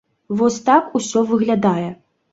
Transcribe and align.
Вось 0.39 0.57
так 0.69 0.89
усё 1.01 1.23
выглядае. 1.33 1.89